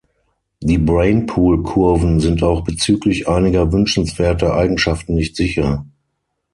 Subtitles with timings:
[0.61, 5.85] Die Brainpool-Kurven sind auch bezüglich einiger wünschenswerter Eigenschaften nicht sicher.